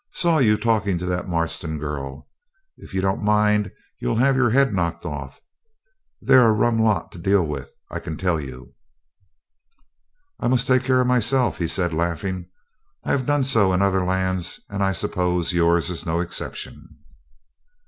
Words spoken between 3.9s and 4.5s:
you'll have your